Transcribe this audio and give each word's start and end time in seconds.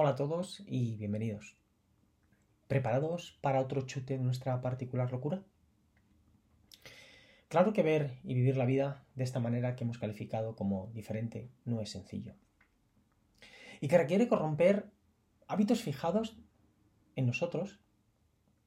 Hola 0.00 0.10
a 0.10 0.14
todos 0.14 0.62
y 0.64 0.94
bienvenidos. 0.94 1.56
¿Preparados 2.68 3.36
para 3.40 3.60
otro 3.60 3.82
chute 3.82 4.16
de 4.16 4.22
nuestra 4.22 4.60
particular 4.60 5.10
locura? 5.10 5.42
Claro 7.48 7.72
que 7.72 7.82
ver 7.82 8.20
y 8.22 8.34
vivir 8.34 8.56
la 8.56 8.64
vida 8.64 9.04
de 9.16 9.24
esta 9.24 9.40
manera 9.40 9.74
que 9.74 9.82
hemos 9.82 9.98
calificado 9.98 10.54
como 10.54 10.92
diferente 10.94 11.50
no 11.64 11.80
es 11.80 11.90
sencillo. 11.90 12.36
Y 13.80 13.88
que 13.88 13.98
requiere 13.98 14.28
corromper 14.28 14.88
hábitos 15.48 15.82
fijados 15.82 16.38
en 17.16 17.26
nosotros 17.26 17.80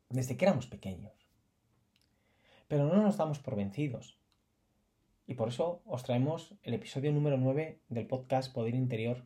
desde 0.10 0.36
que 0.36 0.44
éramos 0.44 0.68
pequeños. 0.68 1.14
Pero 2.68 2.88
no 2.88 3.02
nos 3.02 3.16
damos 3.16 3.40
por 3.40 3.56
vencidos. 3.56 4.20
Y 5.28 5.36
por 5.36 5.48
eso 5.48 5.82
os 5.86 6.04
traemos 6.04 6.56
el 6.62 6.74
episodio 6.74 7.14
número 7.14 7.38
9 7.38 7.80
del 7.88 8.06
podcast 8.06 8.54
Poder 8.54 8.76
Interior 8.76 9.26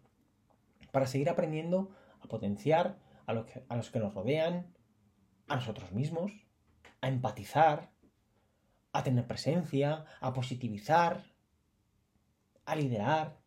para 0.96 1.08
seguir 1.08 1.30
aprendiendo 1.30 1.94
a 2.22 2.30
potenciar 2.30 3.02
a, 3.26 3.34
los 3.34 3.92
que 3.92 4.00
nos 4.00 4.14
rodean, 4.14 4.74
a 5.50 5.56
nosotros 5.58 5.92
mismos, 5.92 6.32
a 7.02 7.10
empatizar, 7.10 7.92
a 8.94 9.04
tener 9.04 9.28
presencia, 9.28 10.06
a 10.22 10.32
positivizar, 10.32 11.34
a 12.64 12.78
liderar, 12.78 13.42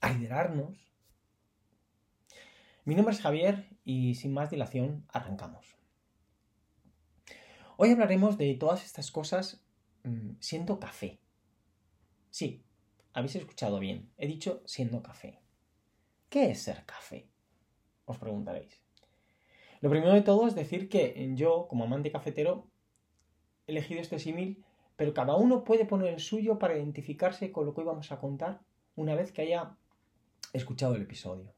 a 0.00 0.12
liderarnos. 0.12 0.76
Mi 2.84 2.96
nombre 2.96 3.14
es 3.14 3.20
Javier 3.20 3.68
y 3.84 4.16
sin 4.16 4.34
más 4.34 4.50
dilación 4.50 5.06
arrancamos. 5.10 5.76
Hoy 7.76 7.92
hablaremos 7.92 8.38
de 8.38 8.52
todas 8.56 8.84
estas 8.84 9.12
cosas 9.12 9.64
mmm, 10.02 10.32
siendo 10.40 10.80
café. 10.80 11.20
Sí, 12.30 12.64
habéis 13.12 13.36
escuchado 13.36 13.78
bien, 13.78 14.10
he 14.16 14.26
dicho 14.26 14.64
siendo 14.66 15.00
café. 15.00 15.43
¿Qué 16.34 16.50
es 16.50 16.62
ser 16.62 16.84
café? 16.84 17.28
Os 18.06 18.18
preguntaréis. 18.18 18.82
Lo 19.80 19.88
primero 19.88 20.14
de 20.14 20.22
todo 20.22 20.48
es 20.48 20.56
decir 20.56 20.88
que 20.88 21.32
yo, 21.36 21.68
como 21.68 21.84
amante 21.84 22.10
cafetero, 22.10 22.66
he 23.68 23.70
elegido 23.70 24.00
este 24.00 24.18
símil, 24.18 24.64
pero 24.96 25.14
cada 25.14 25.36
uno 25.36 25.62
puede 25.62 25.84
poner 25.84 26.12
el 26.12 26.18
suyo 26.18 26.58
para 26.58 26.76
identificarse 26.76 27.52
con 27.52 27.66
lo 27.66 27.72
que 27.72 27.82
hoy 27.82 27.86
vamos 27.86 28.10
a 28.10 28.18
contar 28.18 28.62
una 28.96 29.14
vez 29.14 29.30
que 29.30 29.42
haya 29.42 29.76
escuchado 30.52 30.96
el 30.96 31.02
episodio. 31.02 31.54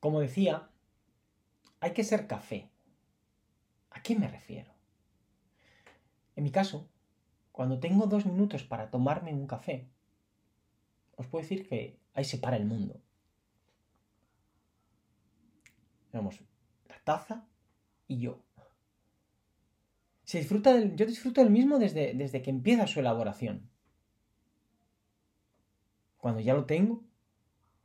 Como 0.00 0.18
decía, 0.18 0.70
hay 1.78 1.92
que 1.92 2.02
ser 2.02 2.26
café. 2.26 2.68
¿A 3.90 4.02
qué 4.02 4.16
me 4.16 4.26
refiero? 4.26 4.72
En 6.34 6.42
mi 6.42 6.50
caso, 6.50 6.88
cuando 7.52 7.78
tengo 7.78 8.08
dos 8.08 8.26
minutos 8.26 8.64
para 8.64 8.90
tomarme 8.90 9.32
un 9.32 9.46
café, 9.46 9.88
os 11.18 11.26
puedo 11.26 11.42
decir 11.42 11.68
que 11.68 11.98
ahí 12.14 12.24
se 12.24 12.38
para 12.38 12.56
el 12.56 12.64
mundo. 12.64 13.00
Vamos, 16.12 16.40
la 16.88 16.98
taza 17.04 17.46
y 18.06 18.20
yo. 18.20 18.40
Se 20.24 20.38
disfruta 20.38 20.72
del, 20.74 20.94
yo 20.96 21.06
disfruto 21.06 21.42
del 21.42 21.50
mismo 21.50 21.78
desde, 21.78 22.14
desde 22.14 22.40
que 22.40 22.50
empieza 22.50 22.86
su 22.86 23.00
elaboración. 23.00 23.68
Cuando 26.18 26.40
ya 26.40 26.54
lo 26.54 26.64
tengo, 26.64 27.02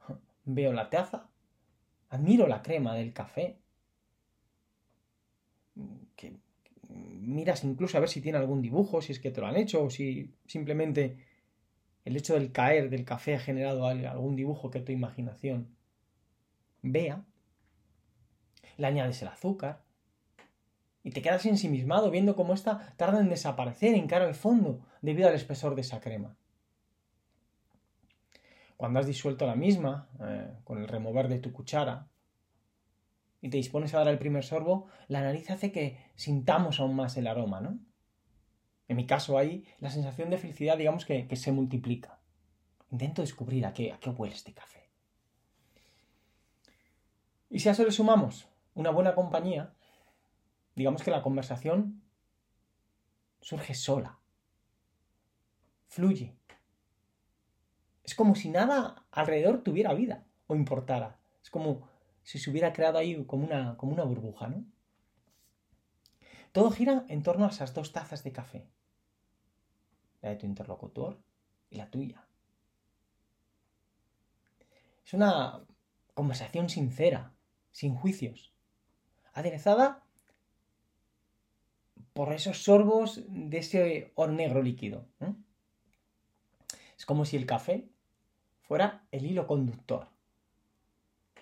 veo 0.46 0.72
la 0.72 0.90
taza, 0.90 1.30
admiro 2.10 2.48
la 2.48 2.62
crema 2.62 2.96
del 2.96 3.14
café, 3.14 3.58
miras 6.90 7.64
incluso 7.64 7.98
a 7.98 8.00
ver 8.00 8.10
si 8.10 8.22
tiene 8.22 8.38
algún 8.38 8.62
dibujo, 8.62 9.02
si 9.02 9.12
es 9.12 9.20
que 9.20 9.32
te 9.32 9.42
lo 9.42 9.48
han 9.48 9.56
hecho, 9.56 9.84
o 9.84 9.90
si 9.90 10.36
simplemente 10.46 11.18
el 12.06 12.18
hecho 12.18 12.34
del 12.34 12.52
caer 12.52 12.90
del 12.90 13.06
café 13.06 13.36
ha 13.36 13.40
generado 13.40 13.88
algún 13.88 14.36
dibujo 14.36 14.70
que 14.70 14.82
tu 14.82 14.92
imaginación 14.92 15.76
vea. 16.82 17.24
Le 18.78 18.88
añades 18.88 19.22
el 19.22 19.30
azúcar 19.30 19.84
y 21.04 21.12
te 21.12 21.22
quedas 21.22 21.46
ensimismado 21.46 22.10
viendo 22.12 22.36
cómo 22.36 22.54
esta 22.54 22.94
tarda 22.98 23.20
en 23.20 23.30
desaparecer 23.30 23.96
en 23.96 24.08
cara 24.08 24.26
al 24.26 24.36
fondo 24.36 24.86
debido 25.02 25.28
al 25.28 25.36
espesor 25.36 25.76
de 25.76 25.82
esa 25.82 26.00
crema. 26.00 26.36
Cuando 28.78 29.00
has 29.00 29.06
disuelto 29.06 29.46
la 29.46 29.56
misma 29.56 30.10
eh, 30.22 30.52
con 30.64 30.80
el 30.80 30.88
remover 30.88 31.28
de 31.28 31.40
tu 31.40 31.54
cuchara 31.54 32.08
y 33.40 33.50
te 33.50 33.58
dispones 33.58 33.94
a 33.94 34.00
dar 34.00 34.08
el 34.08 34.18
primer 34.18 34.44
sorbo, 34.44 34.88
la 35.08 35.22
nariz 35.22 35.50
hace 35.52 35.72
que 35.72 36.00
sintamos 36.16 36.80
aún 36.80 36.96
más 36.96 37.16
el 37.18 37.28
aroma, 37.28 37.62
¿no? 37.62 37.80
En 38.88 38.98
mi 38.98 39.06
caso, 39.06 39.38
ahí 39.38 39.66
la 39.80 39.90
sensación 39.90 40.30
de 40.30 40.38
felicidad, 40.38 40.78
digamos 40.78 41.06
que, 41.06 41.28
que 41.28 41.36
se 41.36 41.52
multiplica. 41.52 42.20
Intento 42.92 43.22
descubrir 43.22 43.66
a 43.66 43.74
qué, 43.74 43.92
a 43.92 44.00
qué 44.00 44.10
huele 44.10 44.36
este 44.36 44.54
café. 44.54 44.90
Y 47.50 47.60
si 47.60 47.70
a 47.70 47.72
eso 47.72 47.84
le 47.84 47.92
sumamos 47.92 48.48
una 48.74 48.90
buena 48.90 49.16
compañía, 49.16 49.74
digamos 50.76 51.04
que 51.04 51.12
la 51.12 51.22
conversación 51.22 52.02
surge 53.42 53.74
sola, 53.76 54.20
fluye. 55.88 56.36
Es 58.04 58.16
como 58.16 58.36
si 58.36 58.50
nada 58.50 59.06
alrededor 59.12 59.64
tuviera 59.64 59.94
vida 59.94 60.26
o 60.48 60.56
importara. 60.56 61.20
Es 61.42 61.50
como 61.50 61.88
si 62.24 62.40
se 62.40 62.50
hubiera 62.50 62.74
creado 62.74 62.98
ahí 62.98 63.24
como 63.26 63.46
una, 63.46 63.78
como 63.78 63.94
una 63.94 64.04
burbuja, 64.04 64.48
¿no? 64.48 64.66
Todo 66.54 66.70
gira 66.70 67.06
en 67.10 67.24
torno 67.24 67.46
a 67.46 67.50
esas 67.50 67.74
dos 67.74 67.92
tazas 67.92 68.24
de 68.24 68.32
café. 68.32 68.70
La 70.22 70.30
de 70.30 70.36
tu 70.38 70.46
interlocutor 70.46 71.20
y 71.72 71.78
la 71.78 71.90
tuya. 71.90 72.26
Es 75.04 75.14
una 75.14 75.66
conversación 76.14 76.70
sincera, 76.70 77.34
sin 77.72 77.96
juicios, 77.96 78.54
aderezada 79.34 80.04
por 82.14 82.32
esos 82.32 82.64
sorbos 82.64 83.24
de 83.28 83.58
ese 83.58 84.12
oro 84.14 84.32
negro 84.32 84.62
líquido. 84.62 85.08
¿eh? 85.22 85.34
Es 86.96 87.06
como 87.08 87.26
si 87.26 87.36
el 87.36 87.48
café 87.48 87.90
fuera 88.62 89.08
el 89.12 89.26
hilo 89.26 89.48
conductor, 89.48 90.08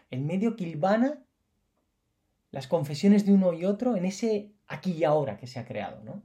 el 0.10 0.22
medio 0.22 0.56
que 0.56 0.64
las 2.52 2.68
confesiones 2.68 3.26
de 3.26 3.34
uno 3.34 3.54
y 3.54 3.66
otro 3.66 3.96
en 3.96 4.06
ese 4.06 4.52
aquí 4.68 4.92
y 4.92 5.04
ahora 5.04 5.38
que 5.38 5.48
se 5.48 5.60
ha 5.60 5.66
creado, 5.66 6.04
¿no? 6.04 6.22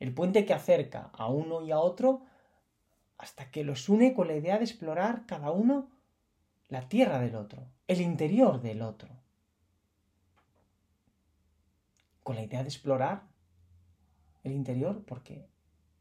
El 0.00 0.12
puente 0.14 0.44
que 0.44 0.54
acerca 0.54 1.10
a 1.12 1.28
uno 1.28 1.62
y 1.62 1.70
a 1.70 1.78
otro 1.78 2.24
hasta 3.18 3.50
que 3.50 3.62
los 3.62 3.88
une 3.88 4.14
con 4.14 4.26
la 4.26 4.34
idea 4.34 4.58
de 4.58 4.64
explorar 4.64 5.26
cada 5.26 5.52
uno 5.52 5.90
la 6.68 6.88
tierra 6.88 7.20
del 7.20 7.36
otro, 7.36 7.68
el 7.86 8.00
interior 8.00 8.60
del 8.60 8.82
otro. 8.82 9.10
Con 12.22 12.34
la 12.34 12.42
idea 12.42 12.62
de 12.62 12.68
explorar 12.68 13.28
el 14.42 14.52
interior 14.52 15.04
porque 15.04 15.46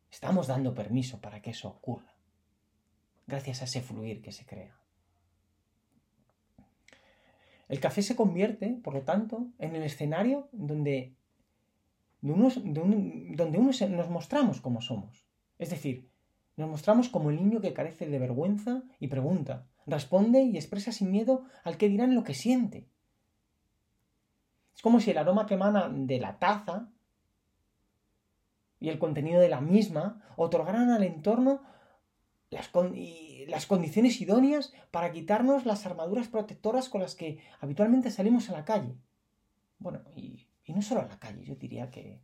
estamos 0.09 0.47
dando 0.47 0.73
permiso 0.73 1.19
para 1.19 1.41
que 1.41 1.51
eso 1.51 1.67
ocurra, 1.67 2.15
gracias 3.27 3.61
a 3.61 3.65
ese 3.65 3.81
fluir 3.81 4.21
que 4.21 4.31
se 4.31 4.45
crea. 4.45 4.80
El 7.71 7.79
café 7.79 8.01
se 8.01 8.17
convierte, 8.17 8.77
por 8.83 8.93
lo 8.93 9.03
tanto, 9.03 9.47
en 9.57 9.77
el 9.77 9.83
escenario 9.83 10.49
donde, 10.51 11.15
donde 12.21 13.59
nos 13.59 14.09
mostramos 14.09 14.59
como 14.59 14.81
somos. 14.81 15.25
Es 15.57 15.69
decir, 15.69 16.09
nos 16.57 16.69
mostramos 16.69 17.07
como 17.07 17.29
el 17.29 17.37
niño 17.37 17.61
que 17.61 17.73
carece 17.73 18.07
de 18.07 18.19
vergüenza 18.19 18.83
y 18.99 19.07
pregunta, 19.07 19.67
responde 19.87 20.43
y 20.43 20.57
expresa 20.57 20.91
sin 20.91 21.11
miedo 21.11 21.45
al 21.63 21.77
que 21.77 21.87
dirán 21.87 22.13
lo 22.13 22.25
que 22.25 22.33
siente. 22.33 22.89
Es 24.75 24.81
como 24.81 24.99
si 24.99 25.11
el 25.11 25.17
aroma 25.17 25.45
que 25.45 25.53
emana 25.53 25.87
de 25.87 26.19
la 26.19 26.39
taza 26.39 26.89
y 28.81 28.89
el 28.89 28.99
contenido 28.99 29.39
de 29.39 29.47
la 29.47 29.61
misma 29.61 30.21
otorgaran 30.35 30.89
al 30.89 31.03
entorno 31.03 31.61
las, 32.51 32.69
las 33.47 33.65
condiciones 33.65 34.21
idóneas 34.21 34.73
para 34.91 35.11
quitarnos 35.11 35.65
las 35.65 35.85
armaduras 35.85 36.27
protectoras 36.27 36.89
con 36.89 37.01
las 37.01 37.15
que 37.15 37.39
habitualmente 37.59 38.11
salimos 38.11 38.49
a 38.49 38.53
la 38.53 38.65
calle. 38.65 38.95
Bueno, 39.79 40.01
y, 40.15 40.47
no 40.67 40.81
solo 40.81 41.01
a 41.01 41.07
la 41.07 41.19
calle, 41.19 41.43
yo 41.43 41.55
diría 41.55 41.89
que 41.89 42.21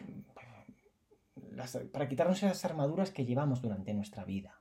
mm, 0.00 1.90
para 1.92 2.08
quitarnos 2.08 2.42
esas 2.42 2.64
armaduras 2.64 3.10
que 3.10 3.24
llevamos 3.24 3.62
durante 3.62 3.94
nuestra 3.94 4.24
vida, 4.24 4.60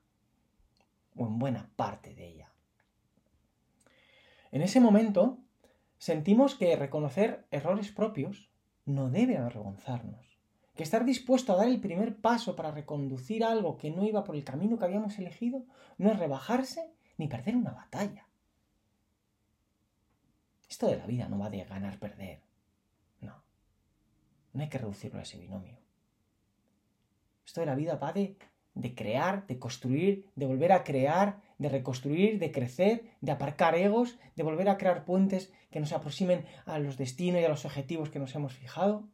o 1.15 1.25
en 1.25 1.39
buena 1.39 1.71
parte 1.75 2.13
de 2.13 2.27
ella. 2.27 2.51
En 4.51 4.61
ese 4.61 4.79
momento 4.79 5.39
sentimos 5.97 6.55
que 6.55 6.75
reconocer 6.75 7.45
errores 7.51 7.91
propios 7.91 8.49
no 8.85 9.09
debe 9.09 9.37
avergonzarnos 9.37 10.34
que 10.75 10.83
estar 10.83 11.05
dispuesto 11.05 11.53
a 11.53 11.55
dar 11.55 11.67
el 11.67 11.79
primer 11.79 12.17
paso 12.17 12.55
para 12.55 12.71
reconducir 12.71 13.43
algo 13.43 13.77
que 13.77 13.91
no 13.91 14.05
iba 14.05 14.23
por 14.23 14.35
el 14.35 14.43
camino 14.43 14.77
que 14.77 14.85
habíamos 14.85 15.17
elegido 15.17 15.63
no 15.97 16.11
es 16.11 16.19
rebajarse 16.19 16.91
ni 17.17 17.27
perder 17.27 17.55
una 17.55 17.71
batalla. 17.71 18.27
Esto 20.69 20.87
de 20.87 20.97
la 20.97 21.05
vida 21.05 21.29
no 21.29 21.39
va 21.39 21.49
de 21.49 21.63
ganar-perder. 21.63 22.41
No. 23.21 23.41
No 24.53 24.61
hay 24.61 24.69
que 24.69 24.77
reducirlo 24.77 25.19
a 25.19 25.23
ese 25.23 25.37
binomio. 25.37 25.77
Esto 27.45 27.61
de 27.61 27.67
la 27.67 27.75
vida 27.75 27.95
va 27.95 28.11
de 28.11 28.37
de 28.75 28.93
crear, 28.93 29.47
de 29.47 29.57
construir, 29.57 30.29
de 30.35 30.45
volver 30.45 30.71
a 30.73 30.83
crear, 30.83 31.41
de 31.57 31.69
reconstruir, 31.69 32.39
de 32.39 32.51
crecer, 32.51 33.05
de 33.21 33.31
aparcar 33.31 33.75
egos, 33.75 34.19
de 34.35 34.43
volver 34.43 34.69
a 34.69 34.77
crear 34.77 35.05
puentes 35.05 35.51
que 35.71 35.79
nos 35.79 35.93
aproximen 35.93 36.45
a 36.65 36.77
los 36.77 36.97
destinos 36.97 37.41
y 37.41 37.45
a 37.45 37.49
los 37.49 37.65
objetivos 37.65 38.09
que 38.09 38.19
nos 38.19 38.35
hemos 38.35 38.53
fijado. 38.53 39.07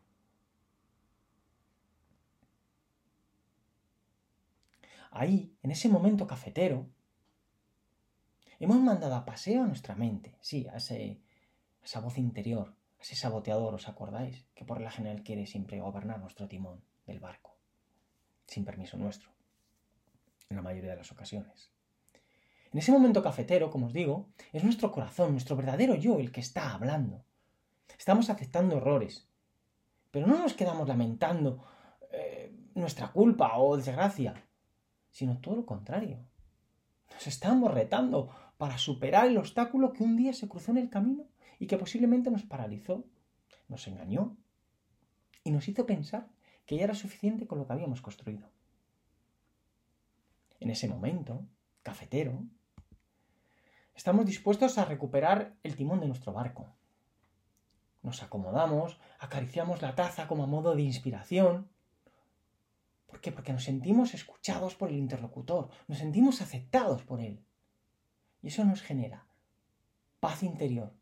Ahí, 5.12 5.56
en 5.62 5.72
ese 5.72 5.90
momento 5.90 6.26
cafetero, 6.26 6.88
hemos 8.60 8.80
mandado 8.80 9.16
a 9.16 9.26
paseo 9.26 9.64
a 9.64 9.68
nuestra 9.68 9.96
mente, 9.96 10.38
sí, 10.42 10.68
a, 10.68 10.78
esa 10.78 12.00
voz 12.00 12.18
interior, 12.18 12.74
a 13.00 13.04
ese 13.04 13.16
saboteador, 13.16 13.76
¿os 13.76 13.88
acordáis? 13.88 14.46
Que 14.56 14.66
por 14.66 14.80
la 14.82 14.90
general 14.90 15.24
quiere 15.24 15.46
siempre 15.46 15.82
gobernar 15.82 16.20
nuestro 16.20 16.48
timón 16.48 16.82
del 17.06 17.20
barco, 17.20 17.58
sin 18.48 18.66
permiso 18.66 18.98
nuestro 18.98 19.30
en 20.52 20.58
la 20.58 20.62
mayoría 20.62 20.92
de 20.92 20.98
las 20.98 21.12
ocasiones. 21.12 21.72
En 22.72 22.80
ese 22.80 22.92
momento 22.92 23.24
cafetero, 23.24 23.70
como 23.70 23.88
os 23.88 23.94
digo, 23.94 24.30
es 24.54 24.64
nuestro 24.64 24.92
corazón, 24.92 25.32
nuestro 25.32 25.56
verdadero 25.56 25.96
yo 25.96 26.20
el 26.20 26.32
que 26.32 26.40
está 26.40 26.74
hablando. 26.74 27.24
Estamos 27.98 28.30
aceptando 28.30 28.78
errores, 28.78 29.28
pero 30.12 30.28
no 30.28 30.38
nos 30.38 30.54
quedamos 30.54 30.88
lamentando 30.88 31.66
eh, 32.12 32.54
nuestra 32.76 33.12
culpa 33.12 33.58
o 33.58 33.76
desgracia, 33.76 34.34
sino 35.12 35.40
todo 35.40 35.56
lo 35.56 35.66
contrario. 35.66 36.20
Nos 37.12 37.28
estamos 37.28 37.74
retando 37.74 38.30
para 38.58 38.78
superar 38.78 39.28
el 39.28 39.38
obstáculo 39.38 39.94
que 39.94 40.04
un 40.04 40.18
día 40.18 40.34
se 40.34 40.48
cruzó 40.48 40.72
en 40.72 40.78
el 40.78 40.90
camino 40.90 41.26
y 41.60 41.68
que 41.68 41.78
posiblemente 41.78 42.32
nos 42.32 42.44
paralizó, 42.44 43.06
nos 43.68 43.88
engañó 43.88 44.38
y 45.44 45.52
nos 45.52 45.68
hizo 45.68 45.86
pensar 45.86 46.30
que 46.66 46.78
ya 46.78 46.84
era 46.84 46.96
suficiente 46.96 47.48
con 47.48 47.60
lo 47.60 47.68
que 47.68 47.74
habíamos 47.74 48.02
construido. 48.02 48.50
En 50.60 50.70
ese 50.70 50.88
momento, 50.88 51.46
cafetero, 51.84 52.44
estamos 53.96 54.26
dispuestos 54.26 54.78
a 54.78 54.86
recuperar 54.86 55.56
el 55.64 55.76
timón 55.76 56.00
de 56.00 56.08
nuestro 56.08 56.34
barco. 56.34 56.76
Nos 58.04 58.24
acomodamos, 58.24 59.00
acariciamos 59.20 59.82
la 59.82 59.96
taza 59.96 60.28
como 60.28 60.44
a 60.44 60.48
modo 60.48 60.76
de 60.76 60.84
inspiración. 60.84 61.70
¿Por 63.12 63.20
qué? 63.20 63.32
Porque 63.32 63.52
nos 63.52 63.66
sentimos 63.66 64.14
escuchados 64.14 64.76
por 64.76 64.90
el 64.90 64.96
interlocutor, 64.96 65.70
nos 65.88 65.98
sentimos 65.98 66.42
aceptados 66.42 67.04
por 67.04 67.20
él. 67.20 67.46
Y 68.42 68.48
eso 68.48 68.64
nos 68.64 68.82
genera 68.82 69.28
paz 70.22 70.44
interior 70.44 70.96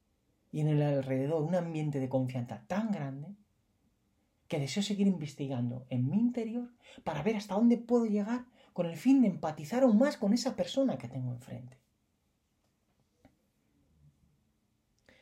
y 0.51 0.61
en 0.61 0.69
el 0.69 0.81
alrededor 0.81 1.43
un 1.43 1.53
ambiente 1.53 1.99
de 1.99 2.09
confianza 2.09 2.65
tan 2.67 2.91
grande 2.91 3.35
que 4.47 4.59
deseo 4.59 4.81
seguir 4.81 5.05
investigando 5.05 5.85
en 5.89 6.09
mi 6.09 6.17
interior 6.17 6.73
para 7.03 7.21
ver 7.21 7.35
hasta 7.35 7.53
dónde 7.53 7.77
puedo 7.77 8.05
llegar 8.05 8.45
con 8.73 8.87
el 8.87 8.97
fin 8.97 9.21
de 9.21 9.27
empatizar 9.27 9.83
aún 9.83 9.99
más 9.99 10.17
con 10.17 10.33
esa 10.33 10.55
persona 10.55 10.97
que 10.97 11.07
tengo 11.07 11.31
enfrente. 11.31 11.77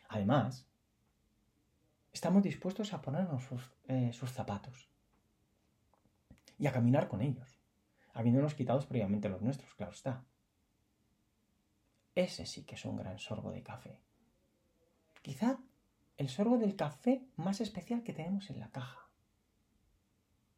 Además, 0.08 0.66
estamos 2.14 2.44
dispuestos 2.44 2.94
a 2.94 3.02
ponernos 3.02 3.44
eh, 3.90 4.14
sus, 4.14 4.32
zapatos 4.32 4.90
y 6.58 6.68
a 6.68 6.72
caminar 6.72 7.08
con 7.08 7.22
ellos, 7.22 7.60
habiéndonos 8.14 8.56
quitados 8.56 8.86
previamente 8.86 9.30
los 9.30 9.42
nuestros, 9.42 9.74
claro 9.76 9.92
está. 9.92 10.26
Ese 12.16 12.46
sí 12.46 12.64
que 12.64 12.76
es 12.76 12.86
un 12.86 12.98
gran 12.98 13.20
sorbo 13.20 13.52
de 13.52 13.62
café. 13.62 14.02
Quizá 15.22 15.60
el 16.18 16.30
sorbo 16.30 16.58
del 16.58 16.76
café 16.76 17.28
más 17.36 17.62
especial 17.62 18.02
que 18.04 18.14
tenemos 18.14 18.50
en 18.50 18.60
la 18.60 18.72
caja. 18.72 19.10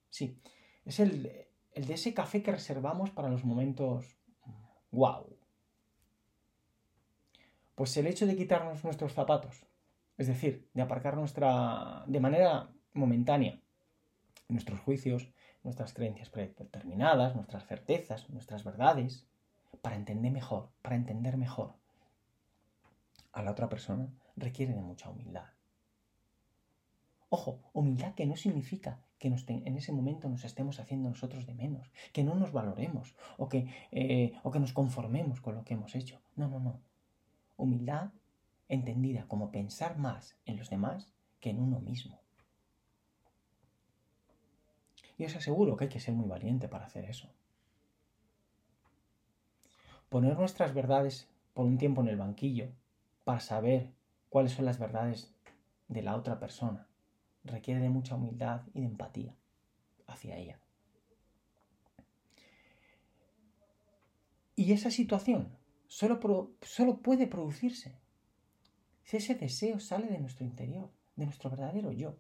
Sí, 0.10 0.42
es 0.86 1.00
el, 1.00 1.48
el 1.74 1.86
de 1.86 1.94
ese 1.94 2.14
café 2.14 2.42
que 2.42 2.52
reservamos 2.52 3.12
para 3.12 3.30
los 3.30 3.44
momentos 3.44 4.18
wow. 4.92 5.38
Pues 7.76 7.96
el 7.98 8.08
hecho 8.08 8.26
de 8.26 8.36
quitarnos 8.36 8.84
nuestros 8.84 9.14
zapatos, 9.14 9.66
es 10.18 10.28
decir, 10.28 10.70
de 10.74 10.82
aparcar 10.82 11.16
nuestra 11.16 12.04
de 12.08 12.20
manera 12.20 12.70
momentánea 12.94 13.62
nuestros 14.50 14.80
juicios, 14.80 15.30
nuestras 15.64 15.94
creencias 15.94 16.30
predeterminadas, 16.30 17.36
nuestras 17.36 17.66
certezas, 17.66 18.30
nuestras 18.30 18.64
verdades, 18.64 19.26
para 19.82 19.96
entender 19.96 20.32
mejor, 20.32 20.70
para 20.82 20.96
entender 20.96 21.38
mejor 21.38 21.74
a 23.32 23.42
la 23.44 23.52
otra 23.52 23.70
persona, 23.70 24.10
requiere 24.36 24.74
de 24.74 24.82
mucha 24.82 25.10
humildad. 25.10 25.46
Ojo, 27.30 27.60
humildad 27.74 28.16
que 28.16 28.26
no 28.26 28.36
significa 28.36 29.00
que 29.20 29.28
en 29.28 29.78
ese 29.78 29.92
momento 29.92 30.30
nos 30.30 30.46
estemos 30.46 30.80
haciendo 30.80 31.10
nosotros 31.10 31.46
de 31.46 31.54
menos, 31.54 31.92
que 32.14 32.24
no 32.24 32.36
nos 32.36 32.52
valoremos 32.52 33.16
o 33.38 33.50
que, 33.50 33.68
eh, 33.92 34.34
o 34.44 34.50
que 34.50 34.60
nos 34.60 34.74
conformemos 34.74 35.42
con 35.42 35.56
lo 35.56 35.64
que 35.64 35.76
hemos 35.76 35.94
hecho. 35.96 36.22
No, 36.36 36.48
no, 36.48 36.60
no. 36.60 36.80
Humildad 37.58 38.12
entendida 38.70 39.28
como 39.28 39.52
pensar 39.52 39.98
más 39.98 40.38
en 40.46 40.58
los 40.58 40.70
demás 40.70 41.12
que 41.40 41.50
en 41.50 41.60
uno 41.60 41.80
mismo. 41.82 42.20
Y 45.20 45.26
os 45.26 45.36
aseguro 45.36 45.78
que 45.78 45.84
hay 45.84 45.90
que 45.90 46.00
ser 46.00 46.16
muy 46.16 46.28
valiente 46.28 46.68
para 46.68 46.86
hacer 46.86 47.06
eso. 47.06 47.30
Poner 50.10 50.36
nuestras 50.36 50.74
verdades 50.74 51.28
por 51.54 51.66
un 51.68 51.78
tiempo 51.78 52.02
en 52.02 52.08
el 52.08 52.18
banquillo 52.18 52.70
para 53.24 53.40
saber 53.40 53.92
cuáles 54.30 54.54
son 54.54 54.66
las 54.66 54.80
verdades 54.80 55.32
de 55.88 56.02
la 56.02 56.16
otra 56.16 56.40
persona 56.40 56.88
requiere 57.44 57.80
de 57.82 57.90
mucha 57.90 58.16
humildad 58.16 58.62
y 58.74 58.82
de 58.82 58.88
empatía 58.88 59.36
hacia 60.08 60.38
ella. 60.38 60.60
Y 64.56 64.74
esa 64.74 64.92
situación 64.92 65.58
solo, 65.88 66.20
puede 67.02 67.28
producirse 67.28 67.96
si 69.04 69.18
ese 69.18 69.36
deseo 69.36 69.80
sale 69.80 70.08
de 70.08 70.20
nuestro 70.20 70.46
interior, 70.46 70.90
de 71.16 71.26
nuestro 71.26 71.50
verdadero 71.50 71.92
yo. 71.92 72.18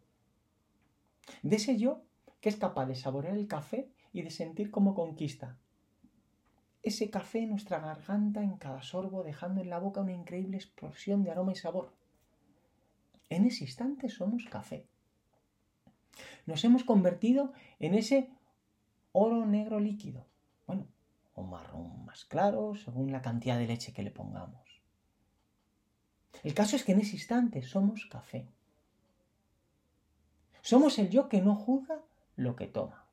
De 1.43 1.57
ese 1.57 1.77
yo 1.77 2.03
que 2.41 2.49
es 2.49 2.55
capaz 2.55 2.85
de 2.85 2.95
saborear 2.95 3.35
el 3.35 3.47
café 3.47 3.89
y 4.13 4.21
de 4.21 4.31
sentir 4.31 4.71
como 4.71 4.95
conquista. 4.95 5.57
Ese 6.81 7.09
café 7.09 7.39
en 7.39 7.49
nuestra 7.49 7.79
garganta 7.79 8.41
en 8.41 8.57
cada 8.57 8.81
sorbo, 8.81 9.23
dejando 9.23 9.61
en 9.61 9.69
la 9.69 9.79
boca 9.79 10.01
una 10.01 10.13
increíble 10.13 10.57
explosión 10.57 11.23
de 11.23 11.31
aroma 11.31 11.51
y 11.51 11.55
sabor. 11.55 11.91
En 13.29 13.45
ese 13.45 13.65
instante 13.65 14.09
somos 14.09 14.45
café. 14.45 14.85
Nos 16.45 16.63
hemos 16.63 16.83
convertido 16.83 17.53
en 17.79 17.93
ese 17.93 18.29
oro 19.11 19.45
negro 19.45 19.79
líquido. 19.79 20.25
Bueno, 20.65 20.87
o 21.35 21.43
marrón 21.43 22.05
más 22.05 22.25
claro, 22.25 22.75
según 22.75 23.11
la 23.11 23.21
cantidad 23.21 23.57
de 23.57 23.67
leche 23.67 23.93
que 23.93 24.03
le 24.03 24.11
pongamos. 24.11 24.81
El 26.43 26.53
caso 26.53 26.75
es 26.75 26.83
que 26.83 26.93
en 26.93 27.01
ese 27.01 27.17
instante 27.17 27.61
somos 27.61 28.05
café. 28.05 28.47
Somos 30.61 30.97
el 30.99 31.09
yo 31.09 31.27
que 31.27 31.41
no 31.41 31.55
juzga 31.55 31.99
lo 32.39 32.55
que 32.55 32.67
toma. 32.67 33.05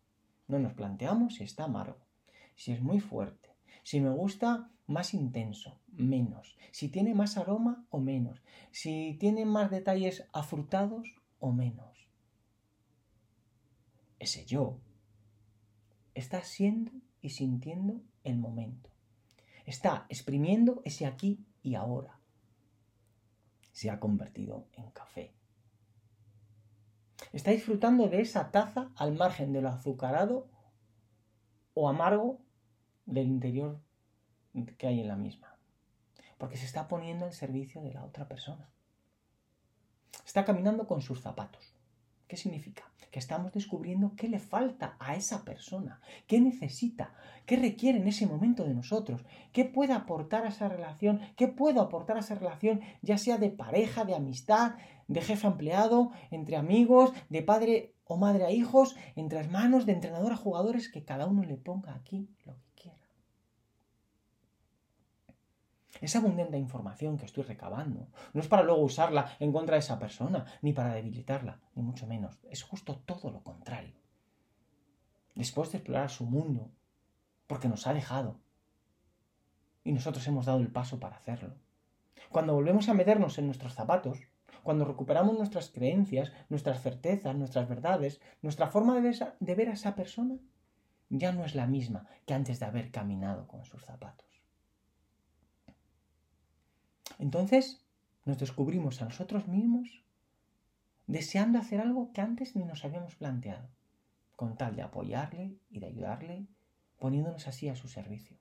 No 0.49 0.59
nos 0.59 0.75
planteamos 0.75 1.37
si 1.37 1.45
está 1.45 1.65
amargo, 1.65 2.07
si 2.55 2.73
es 2.73 2.81
muy 2.81 3.01
fuerte, 3.01 3.51
si 3.83 4.01
me 4.01 4.11
gusta 4.11 4.71
más 4.87 5.15
intenso, 5.15 5.81
menos, 5.89 6.57
si 6.71 6.89
tiene 6.89 7.15
más 7.15 7.37
aroma 7.37 7.87
o 7.91 7.99
menos, 7.99 8.43
si 8.71 9.17
tiene 9.19 9.45
más 9.45 9.71
detalles 9.71 10.29
afrutados 10.33 11.09
o 11.41 11.53
menos 11.53 11.97
ese 14.19 14.45
yo, 14.45 14.79
está 16.15 16.43
siendo 16.43 16.93
y 17.21 17.31
sintiendo 17.31 18.03
el 18.25 18.37
momento. 18.39 18.91
Está 19.65 20.07
exprimiendo 20.09 20.83
ese 20.85 21.07
aquí 21.07 21.45
y 21.63 21.75
ahora. 21.75 22.21
Se 23.73 23.91
ha 23.91 24.01
convertido 24.01 24.69
en 24.73 24.91
café. 24.91 25.35
Está 27.37 27.51
disfrutando 27.51 28.09
de 28.09 28.23
esa 28.23 28.51
taza 28.51 28.91
al 28.97 29.13
margen 29.13 29.53
de 29.53 29.61
lo 29.61 29.69
azucarado 29.69 30.49
o 31.75 31.87
amargo 31.87 32.41
del 33.05 33.27
interior 33.27 33.79
que 34.79 34.87
hay 34.87 35.01
en 35.01 35.09
la 35.09 35.17
misma. 35.17 35.55
Porque 36.39 36.57
se 36.57 36.65
está 36.65 36.89
poniendo 36.89 37.27
al 37.27 37.35
servicio 37.35 37.83
de 37.83 37.93
la 37.93 38.05
otra 38.05 38.27
persona. 38.27 38.71
Está 40.25 40.47
caminando 40.47 40.87
con 40.87 41.03
sus 41.03 41.21
zapatos. 41.21 41.76
¿Qué 42.29 42.37
significa? 42.37 42.85
Que 43.11 43.19
estamos 43.21 43.53
descubriendo 43.53 44.15
qué 44.17 44.29
le 44.29 44.39
falta 44.41 44.97
a 44.99 45.15
esa 45.15 45.45
persona, 45.45 46.01
qué 46.27 46.41
necesita, 46.41 47.15
qué 47.47 47.57
requiere 47.57 47.99
en 47.99 48.09
ese 48.09 48.27
momento 48.27 48.65
de 48.65 48.75
nosotros, 48.75 49.25
qué 49.53 49.65
puede 49.65 49.93
aportar 49.93 50.45
a 50.45 50.49
esa 50.49 50.69
relación, 50.69 51.21
qué 51.37 51.49
puedo 51.49 51.81
aportar 51.81 52.17
a 52.17 52.21
esa 52.21 52.35
relación, 52.35 52.81
ya 53.03 53.17
sea 53.17 53.39
de 53.39 53.51
pareja, 53.51 54.05
de 54.05 54.17
amistad, 54.17 54.75
de 55.09 55.21
jefe 55.23 55.47
empleado, 55.47 56.11
entre 56.31 56.57
amigos, 56.57 57.13
de 57.29 57.43
padre 57.43 57.95
o 58.05 58.17
madre 58.17 58.45
a 58.45 58.51
hijos, 58.51 58.97
entre 59.15 59.39
hermanos, 59.39 59.87
de 59.87 59.93
entrenador 59.93 60.33
a 60.33 60.37
jugadores, 60.37 60.91
que 60.91 61.05
cada 61.05 61.27
uno 61.27 61.43
le 61.45 61.57
ponga 61.57 61.95
aquí 61.95 62.29
lo 62.45 62.57
que 62.75 62.91
Esa 66.01 66.19
abundante 66.19 66.59
información 66.59 67.17
que 67.19 67.27
estoy 67.27 67.45
recabando 67.45 68.09
no 68.33 68.41
es 68.41 68.49
para 68.49 68.63
luego 68.63 68.83
usarla 68.83 69.37
en 69.41 69.53
contra 69.53 69.75
de 69.75 69.81
esa 69.81 69.99
persona, 69.99 70.45
ni 70.63 70.73
para 70.73 70.95
debilitarla, 70.95 71.61
ni 71.75 71.83
mucho 71.83 72.07
menos. 72.07 72.39
Es 72.51 72.63
justo 72.63 72.97
todo 73.05 73.31
lo 73.31 73.43
contrario. 73.43 73.95
Después 75.35 75.73
de 75.73 75.79
explorar 75.79 76.11
su 76.11 76.25
mundo, 76.25 76.71
porque 77.47 77.69
nos 77.69 77.87
ha 77.87 77.95
dejado. 77.95 78.39
Y 79.85 79.93
nosotros 79.93 80.27
hemos 80.27 80.47
dado 80.47 80.59
el 80.59 80.73
paso 80.73 80.99
para 80.99 81.17
hacerlo. 81.17 81.55
Cuando 82.31 82.55
volvemos 82.55 82.89
a 82.89 82.95
meternos 82.95 83.39
en 83.39 83.47
nuestros 83.47 83.75
zapatos, 83.75 84.19
cuando 84.63 84.85
recuperamos 84.85 85.37
nuestras 85.39 85.71
creencias, 85.71 86.33
nuestras 86.49 86.83
certezas, 86.83 87.37
nuestras 87.37 87.69
verdades, 87.69 88.21
nuestra 88.43 88.67
forma 88.67 88.97
de 88.97 89.55
ver, 89.55 89.69
a 89.69 89.73
esa 89.73 89.95
persona 89.95 90.39
ya 91.09 91.31
no 91.31 91.45
es 91.45 91.55
la 91.55 91.69
misma 91.69 92.09
que 92.27 92.35
antes 92.35 92.59
de 92.59 92.67
haber 92.67 92.91
caminado 92.91 93.47
con 93.47 93.65
sus 93.65 93.85
zapatos. 93.85 94.36
Entonces 97.19 97.85
nos 98.25 98.39
descubrimos 98.39 99.01
a 99.01 99.07
nosotros 99.07 99.47
mismos 99.49 100.03
deseando 101.07 101.59
hacer 101.59 101.81
algo 101.81 102.13
que 102.13 102.21
antes 102.21 102.57
ni 102.57 102.65
nos 102.65 102.85
habíamos 102.85 103.15
planteado, 103.15 103.69
con 104.35 104.57
tal 104.57 104.75
de 104.75 104.83
apoyarle 104.83 105.57
y 105.71 105.79
de 105.79 105.87
ayudarle, 105.87 106.47
poniéndonos 106.99 107.47
así 107.47 107.69
a 107.69 107.77
su 107.77 107.89
servicio. 107.89 108.37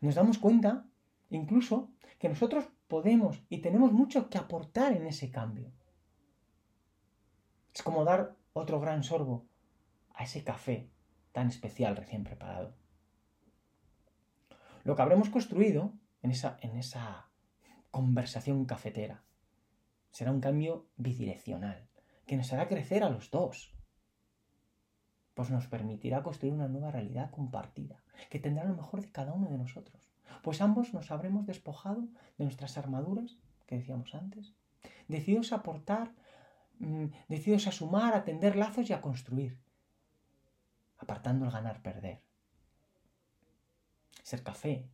Nos 0.00 0.16
damos 0.16 0.38
cuenta, 0.38 0.86
incluso, 1.30 1.90
que 2.18 2.28
nosotros 2.28 2.66
podemos 2.88 3.42
y 3.48 3.58
tenemos 3.58 3.92
mucho 3.92 4.28
que 4.28 4.38
aportar 4.38 4.92
en 4.92 5.06
ese 5.06 5.30
cambio. 5.30 5.70
Es 7.74 7.82
como 7.82 8.04
dar 8.04 8.36
otro 8.52 8.80
gran 8.80 9.02
sorbo 9.02 9.46
a 10.14 10.24
ese 10.24 10.42
café 10.42 10.90
tan 11.32 11.48
especial 11.48 11.96
recién 11.96 12.24
preparado. 12.24 12.74
Lo 14.86 14.96
que 14.96 15.02
habremos 15.02 15.28
construido 15.28 15.92
en 16.22 16.30
esa, 16.30 16.56
en 16.62 16.76
esa 16.76 17.28
conversación 17.90 18.64
cafetera 18.64 19.22
será 20.10 20.30
un 20.30 20.40
cambio 20.40 20.86
bidireccional 20.96 21.88
que 22.26 22.36
nos 22.36 22.52
hará 22.52 22.66
crecer 22.68 23.04
a 23.04 23.10
los 23.10 23.30
dos. 23.30 23.74
Pues 25.34 25.50
nos 25.50 25.66
permitirá 25.66 26.22
construir 26.22 26.54
una 26.54 26.68
nueva 26.68 26.90
realidad 26.90 27.30
compartida, 27.30 28.02
que 28.30 28.38
tendrá 28.38 28.64
lo 28.64 28.74
mejor 28.74 29.02
de 29.02 29.12
cada 29.12 29.34
uno 29.34 29.50
de 29.50 29.58
nosotros 29.58 30.06
pues 30.42 30.60
ambos 30.60 30.94
nos 30.94 31.10
habremos 31.10 31.46
despojado 31.46 32.02
de 32.38 32.44
nuestras 32.44 32.78
armaduras, 32.78 33.36
que 33.66 33.78
decíamos 33.78 34.14
antes, 34.14 34.54
decididos 35.08 35.52
a 35.52 35.56
aportar, 35.56 36.14
mm, 36.78 37.06
decididos 37.28 37.66
a 37.66 37.72
sumar, 37.72 38.14
a 38.14 38.24
tender 38.24 38.56
lazos 38.56 38.88
y 38.88 38.92
a 38.92 39.00
construir, 39.00 39.58
apartando 40.98 41.46
el 41.46 41.50
ganar-perder. 41.50 42.22
Ser 44.26 44.42
café 44.42 44.84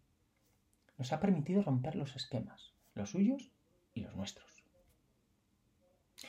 nos 0.99 1.11
ha 1.15 1.19
permitido 1.19 1.63
romper 1.63 1.97
los 1.97 2.15
esquemas, 2.17 2.75
los 2.93 3.13
suyos 3.13 3.51
y 3.95 4.03
los 4.03 4.15
nuestros. 4.15 4.63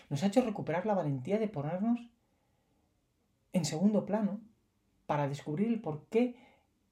Nos 0.10 0.24
ha 0.24 0.28
hecho 0.28 0.40
recuperar 0.40 0.86
la 0.86 0.94
valentía 0.94 1.38
de 1.38 1.50
ponernos 1.50 2.00
en 3.52 3.66
segundo 3.66 4.06
plano 4.06 4.40
para 5.06 5.28
descubrir 5.28 5.68
el 5.68 5.82
porqué 5.82 6.38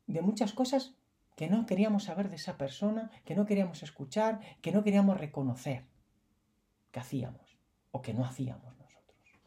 de 0.06 0.22
muchas 0.22 0.52
cosas 0.52 0.98
que 1.38 1.48
no 1.48 1.66
queríamos 1.66 2.04
saber 2.04 2.30
de 2.30 2.36
esa 2.36 2.58
persona, 2.58 3.10
que 3.24 3.34
no 3.34 3.46
queríamos 3.46 3.82
escuchar, 3.82 4.42
que 4.62 4.74
no 4.74 4.84
queríamos 4.84 5.18
reconocer 5.18 5.88
que 6.92 7.00
hacíamos 7.00 7.58
o 7.92 8.02
que 8.02 8.14
no 8.14 8.26
hacíamos 8.26 8.78
nosotros. 8.78 9.40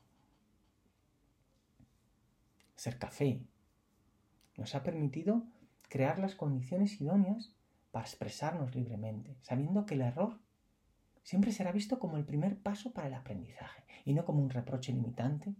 Ser 2.74 2.98
café 2.98 3.42
nos 4.56 4.74
ha 4.74 4.82
permitido 4.82 5.46
crear 5.94 6.18
las 6.18 6.34
condiciones 6.34 7.00
idóneas 7.00 7.54
para 7.92 8.04
expresarnos 8.04 8.74
libremente, 8.74 9.38
sabiendo 9.42 9.86
que 9.86 9.94
el 9.94 10.00
error 10.00 10.40
siempre 11.22 11.52
será 11.52 11.70
visto 11.70 12.00
como 12.00 12.16
el 12.16 12.24
primer 12.24 12.58
paso 12.58 12.92
para 12.92 13.06
el 13.06 13.14
aprendizaje 13.14 13.84
y 14.04 14.12
no 14.12 14.24
como 14.24 14.42
un 14.42 14.50
reproche 14.50 14.92
limitante 14.92 15.54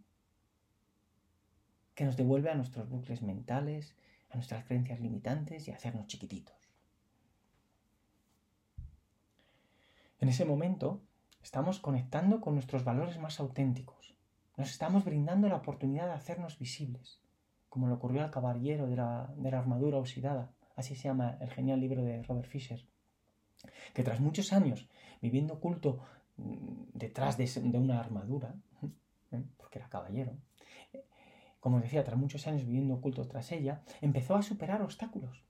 que 1.95 2.05
nos 2.05 2.17
devuelve 2.17 2.50
a 2.50 2.57
nuestros 2.57 2.91
bucles 2.91 3.23
mentales 3.23 3.95
nuestras 4.35 4.64
creencias 4.64 4.99
limitantes 4.99 5.69
y 5.69 5.71
hacernos 5.71 6.09
chiquititos. 6.09 6.57
En 10.19 10.29
ese 10.29 10.45
momento 10.45 11.00
estamos 11.45 11.79
conectando 11.79 12.41
con 12.41 12.55
nuestros 12.55 12.83
valores 12.83 13.21
más 13.21 13.38
auténticos. 13.38 14.17
Nos 14.57 14.71
estamos 14.71 15.05
brindando 15.05 15.49
la 15.49 15.55
oportunidad 15.55 16.07
de 16.07 16.14
hacernos 16.14 16.59
visibles, 16.59 17.24
como 17.75 17.88
le 17.88 17.95
ocurrió 17.95 18.23
al 18.23 18.31
caballero 18.31 18.87
de 18.87 18.95
la, 18.95 19.59
armadura 19.59 19.99
oxidada, 19.99 20.52
así 20.76 20.95
se 20.95 21.09
llama 21.09 21.38
el 21.40 21.50
genial 21.50 21.81
libro 21.81 22.04
de 22.04 22.23
Robert 22.23 22.47
Fisher, 22.47 22.87
que 23.93 24.04
tras 24.04 24.21
muchos 24.21 24.52
años 24.52 24.88
viviendo 25.21 25.54
oculto 25.54 25.99
mm, 26.37 26.93
detrás 26.95 27.37
de, 27.37 27.47
de 27.47 27.76
una 27.76 27.99
armadura, 27.99 28.54
¿eh? 29.33 29.43
porque 29.57 29.81
era 29.81 29.88
caballero, 29.88 30.38
como 31.59 31.81
decía, 31.81 32.04
tras 32.04 32.16
muchos 32.16 32.47
años 32.47 32.64
viviendo 32.64 32.95
oculto 32.95 33.26
tras 33.26 33.50
ella, 33.50 33.83
empezó 34.00 34.37
a 34.37 34.43
superar 34.43 34.81
obstáculos 34.81 35.45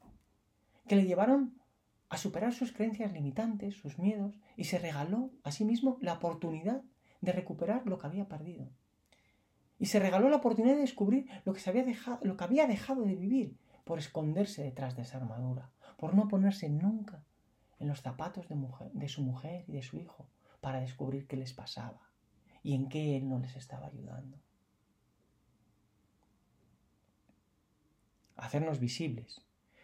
que 0.89 0.97
le 0.97 1.05
llevaron 1.05 1.61
a 2.09 2.17
superar 2.17 2.55
sus 2.55 2.73
creencias 2.73 3.13
limitantes, 3.13 3.75
sus 3.75 3.99
miedos, 3.99 4.41
y 4.57 4.65
se 4.65 4.79
regaló 4.79 5.31
a 5.43 5.53
sí 5.53 5.67
mismo 5.67 5.99
la 6.01 6.15
oportunidad 6.15 6.81
de 7.21 7.33
recuperar 7.33 7.87
lo 7.87 7.99
que 7.99 8.07
había 8.07 8.29
perdido. 8.29 8.71
Y 9.79 9.87
se 9.87 9.99
regaló 9.99 10.29
la 10.29 10.37
oportunidad 10.37 10.75
de 10.75 10.83
descubrir 10.83 11.27
lo 11.45 11.53
que, 11.53 11.61
se 11.61 11.71
había, 11.71 11.85
dejado, 11.85 12.21
lo 12.23 12.37
que 12.37 12.45
había 12.45 12.67
dejado 12.67 13.03
de 13.03 13.17
vivir 13.17 13.57
por 13.85 13.99
esconderse 13.99 14.63
detrás 14.63 14.97
de 14.97 15.03
esa 15.03 15.19
armadura, 15.19 15.71
por 15.97 16.15
no 16.15 16.29
ponerse 16.29 16.69
nunca 16.69 17.25
en 17.79 17.89
los 17.89 18.01
zapatos 18.01 18.49
de, 18.49 18.57
de 18.93 19.09
su 19.09 19.23
mujer 19.23 19.65
y 19.67 19.73
de 19.73 19.83
su 19.83 19.99
hijo 19.99 20.29
para 20.61 20.81
descubrir 20.81 21.27
qué 21.27 21.37
les 21.37 21.53
pasaba 21.53 22.11
y 22.63 22.75
en 22.75 22.89
qué 22.89 23.17
él 23.17 23.29
no 23.29 23.39
les 23.39 23.57
estaba 23.57 23.87
ayudando. 23.87 24.39
hacernos 28.37 28.81
visibles, 28.81 29.43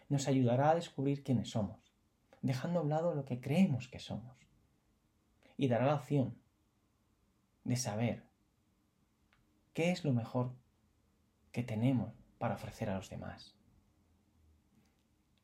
nos 0.09 0.27
ayudará 0.27 0.71
a 0.71 0.75
descubrir 0.75 1.23
quiénes 1.23 1.49
somos, 1.49 1.79
dejando 2.41 2.81
a 2.81 2.83
lado 2.83 3.15
lo 3.15 3.25
que 3.25 3.39
creemos 3.39 3.87
que 3.87 3.99
somos. 3.99 4.37
Y 5.57 5.67
dará 5.67 5.85
la 5.85 5.95
opción 5.95 6.37
de 7.63 7.75
saber 7.75 8.23
qué 9.73 9.91
es 9.91 10.03
lo 10.03 10.13
mejor 10.13 10.53
que 11.51 11.63
tenemos 11.63 12.13
para 12.37 12.55
ofrecer 12.55 12.89
a 12.89 12.95
los 12.95 13.09
demás. 13.09 13.55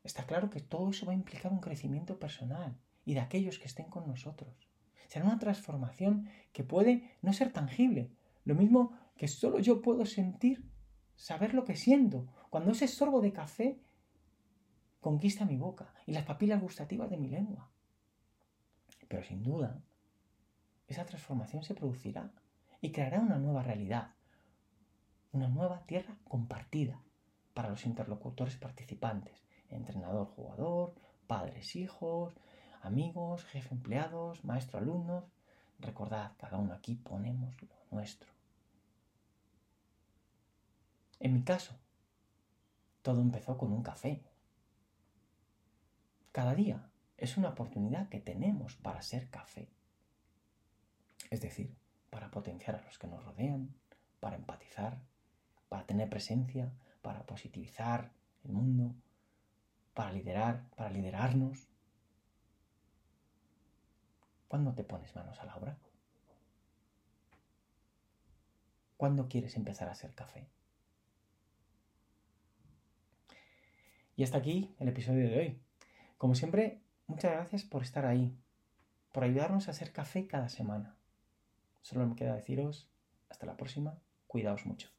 Está 0.04 0.24
claro 0.24 0.50
que 0.50 0.60
todo 0.60 0.90
eso 0.90 1.06
va 1.06 1.12
a 1.12 1.16
implicar 1.16 1.52
un 1.52 1.60
crecimiento 1.60 2.18
personal 2.18 2.78
y 3.04 3.14
de 3.14 3.20
aquellos 3.20 3.58
que 3.58 3.66
estén 3.66 3.86
con 3.90 4.06
nosotros. 4.06 4.68
Será 5.06 5.24
una 5.24 5.38
transformación 5.38 6.28
que 6.52 6.64
puede 6.64 7.16
no 7.22 7.32
ser 7.32 7.52
tangible, 7.52 8.10
lo 8.44 8.54
mismo 8.54 8.92
que 9.16 9.28
solo 9.28 9.58
yo 9.58 9.82
puedo 9.82 10.06
sentir, 10.06 10.70
saber 11.16 11.54
lo 11.54 11.64
que 11.64 11.76
siento 11.76 12.26
cuando 12.50 12.72
ese 12.72 12.88
sorbo 12.88 13.20
de 13.20 13.32
café 13.32 13.80
conquista 15.00 15.44
mi 15.44 15.56
boca 15.56 15.94
y 16.06 16.12
las 16.12 16.24
papilas 16.24 16.60
gustativas 16.60 17.10
de 17.10 17.16
mi 17.16 17.28
lengua. 17.28 17.70
Pero 19.08 19.22
sin 19.22 19.42
duda, 19.42 19.82
esa 20.86 21.04
transformación 21.04 21.62
se 21.62 21.74
producirá 21.74 22.32
y 22.80 22.92
creará 22.92 23.20
una 23.20 23.38
nueva 23.38 23.62
realidad, 23.62 24.14
una 25.32 25.48
nueva 25.48 25.84
tierra 25.86 26.16
compartida 26.28 27.00
para 27.54 27.68
los 27.70 27.84
interlocutores 27.86 28.56
participantes, 28.56 29.42
entrenador, 29.68 30.28
jugador, 30.28 30.94
padres, 31.26 31.76
hijos, 31.76 32.34
amigos, 32.82 33.44
jefe, 33.44 33.74
empleados, 33.74 34.44
maestro, 34.44 34.78
alumnos. 34.78 35.24
Recordad, 35.80 36.32
cada 36.38 36.58
uno 36.58 36.72
aquí 36.72 36.94
ponemos 36.94 37.60
lo 37.62 37.68
nuestro. 37.90 38.28
En 41.20 41.34
mi 41.34 41.42
caso, 41.42 41.74
todo 43.02 43.20
empezó 43.20 43.58
con 43.58 43.72
un 43.72 43.82
café. 43.82 44.22
Cada 46.32 46.54
día 46.54 46.90
es 47.16 47.36
una 47.36 47.50
oportunidad 47.50 48.08
que 48.08 48.20
tenemos 48.20 48.76
para 48.76 49.02
ser 49.02 49.28
café. 49.28 49.68
Es 51.30 51.40
decir, 51.40 51.76
para 52.10 52.30
potenciar 52.30 52.76
a 52.76 52.82
los 52.82 52.98
que 52.98 53.08
nos 53.08 53.24
rodean, 53.24 53.74
para 54.20 54.36
empatizar, 54.36 55.00
para 55.68 55.86
tener 55.86 56.08
presencia, 56.08 56.72
para 57.02 57.24
positivizar 57.24 58.12
el 58.44 58.52
mundo, 58.52 58.94
para 59.94 60.12
liderar, 60.12 60.68
para 60.76 60.90
liderarnos. 60.90 61.68
¿Cuándo 64.48 64.72
te 64.74 64.84
pones 64.84 65.14
manos 65.14 65.38
a 65.40 65.44
la 65.44 65.56
obra? 65.56 65.78
¿Cuándo 68.96 69.28
quieres 69.28 69.56
empezar 69.56 69.88
a 69.88 69.94
ser 69.94 70.14
café? 70.14 70.48
Y 74.16 74.24
hasta 74.24 74.38
aquí 74.38 74.74
el 74.80 74.88
episodio 74.88 75.28
de 75.28 75.38
hoy. 75.38 75.62
Como 76.16 76.34
siempre, 76.34 76.80
muchas 77.06 77.30
gracias 77.30 77.62
por 77.62 77.82
estar 77.82 78.04
ahí, 78.06 78.36
por 79.12 79.22
ayudarnos 79.22 79.68
a 79.68 79.70
hacer 79.70 79.92
café 79.92 80.26
cada 80.26 80.48
semana. 80.48 80.96
Solo 81.82 82.06
me 82.06 82.16
queda 82.16 82.34
deciros, 82.34 82.88
hasta 83.28 83.46
la 83.46 83.56
próxima, 83.56 83.96
cuidaos 84.26 84.66
mucho. 84.66 84.97